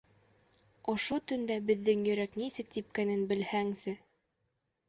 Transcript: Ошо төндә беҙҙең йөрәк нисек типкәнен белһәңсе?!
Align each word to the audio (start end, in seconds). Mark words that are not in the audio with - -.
Ошо 0.93 1.17
төндә 1.31 1.57
беҙҙең 1.69 2.01
йөрәк 2.09 2.39
нисек 2.43 2.73
типкәнен 2.79 3.23
белһәңсе?! 3.33 3.95